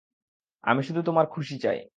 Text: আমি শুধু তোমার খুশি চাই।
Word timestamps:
আমি 0.63 0.81
শুধু 0.83 1.01
তোমার 1.03 1.25
খুশি 1.27 1.55
চাই। 1.59 1.81